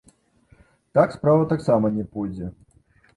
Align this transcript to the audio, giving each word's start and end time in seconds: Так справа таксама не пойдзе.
Так 0.99 1.13
справа 1.17 1.43
таксама 1.51 1.91
не 1.99 2.05
пойдзе. 2.17 2.47